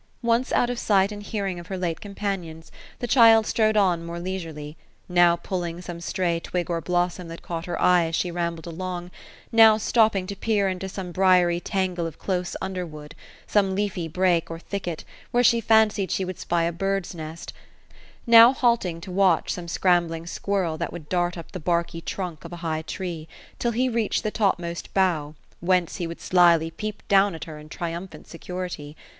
[0.23, 4.19] Once out of sight and hearing of her late companions, the child strolled on more
[4.19, 4.75] leisurely;
[5.07, 9.11] now pulling some stray twig or blossom that caught her eye as she rambled along;
[9.51, 13.13] now stopping to peer into some briery tangle of close underwood,
[13.45, 17.53] some leafy brake or thicket, where she fancied she would spy a bird's nest•
[18.25, 22.51] now halting to watch some scrambling squirrel, that would dart up the barky trunk of
[22.51, 23.27] a high tree,
[23.59, 27.69] till he reached the topmost bough, whence he would slyly peep down at her in
[27.69, 28.95] triumphant security.